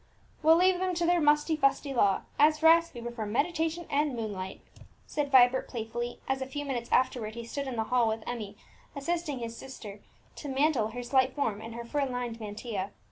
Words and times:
"We'll 0.41 0.55
leave 0.55 0.79
them 0.79 0.95
to 0.95 1.05
their 1.05 1.21
musty 1.21 1.55
fusty 1.55 1.93
law; 1.93 2.23
as 2.39 2.57
for 2.57 2.69
us, 2.69 2.91
we 2.91 3.01
prefer 3.03 3.27
meditation 3.27 3.85
and 3.87 4.15
moonlight!" 4.15 4.61
said 5.05 5.29
Vibert 5.31 5.67
playfully, 5.67 6.19
as 6.27 6.41
a 6.41 6.47
few 6.47 6.65
minutes 6.65 6.91
afterwards 6.91 7.35
he 7.35 7.45
stood 7.45 7.67
in 7.67 7.75
the 7.75 7.83
hall 7.93 8.07
with 8.07 8.23
Emmie, 8.25 8.57
assisting 8.95 9.37
his 9.37 9.55
sister 9.55 9.99
to 10.37 10.49
mantle 10.49 10.87
her 10.87 11.03
slight 11.03 11.35
form 11.35 11.61
in 11.61 11.73
her 11.73 11.85
fur 11.85 12.03
lined 12.07 12.39
mantilla. 12.39 12.89